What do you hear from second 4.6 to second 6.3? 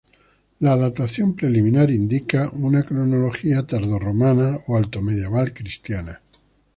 o altomedieval cristiana.